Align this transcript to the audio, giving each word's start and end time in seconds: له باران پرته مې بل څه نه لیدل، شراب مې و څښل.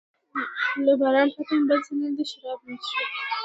له 0.85 0.93
باران 0.99 1.27
پرته 1.33 1.53
مې 1.57 1.63
بل 1.69 1.79
څه 1.85 1.91
نه 1.99 2.05
لیدل، 2.09 2.27
شراب 2.31 2.59
مې 2.65 2.71
و 2.75 2.81
څښل. 2.83 3.05